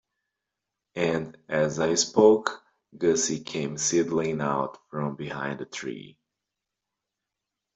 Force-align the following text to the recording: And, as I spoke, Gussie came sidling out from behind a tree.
And, 0.95 1.37
as 1.47 1.79
I 1.79 1.93
spoke, 1.93 2.63
Gussie 2.97 3.41
came 3.43 3.77
sidling 3.77 4.41
out 4.41 4.79
from 4.89 5.15
behind 5.15 5.61
a 5.61 5.65
tree. 5.65 6.17